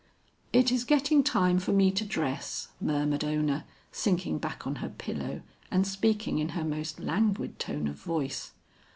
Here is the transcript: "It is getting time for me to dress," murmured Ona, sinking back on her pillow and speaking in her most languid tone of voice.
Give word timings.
"It 0.51 0.71
is 0.71 0.83
getting 0.83 1.21
time 1.23 1.59
for 1.59 1.73
me 1.73 1.91
to 1.91 2.03
dress," 2.03 2.69
murmured 2.81 3.23
Ona, 3.23 3.65
sinking 3.91 4.39
back 4.39 4.65
on 4.65 4.77
her 4.77 4.89
pillow 4.89 5.43
and 5.69 5.85
speaking 5.85 6.39
in 6.39 6.49
her 6.57 6.63
most 6.65 6.99
languid 6.99 7.59
tone 7.59 7.87
of 7.87 7.97
voice. 7.97 8.51